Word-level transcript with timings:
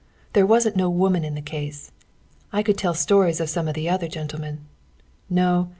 There 0.33 0.47
wasn't 0.47 0.75
no 0.75 0.89
woman 0.89 1.23
in 1.23 1.35
the 1.35 1.43
case. 1.43 1.91
I 2.51 2.63
could 2.63 2.75
tell 2.75 2.95
stories 2.95 3.39
of 3.39 3.51
some 3.51 3.67
of 3.67 3.75
the 3.75 3.87
other 3.87 4.07
gentlemen. 4.07 4.61
No! 5.29 5.69